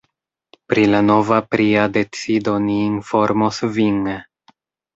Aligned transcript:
Pri 0.71 0.85
la 0.93 1.01
nova 1.09 1.37
pria 1.55 1.83
decido 1.99 2.57
ni 2.65 2.81
informos 2.89 3.63
vin. 3.79 4.05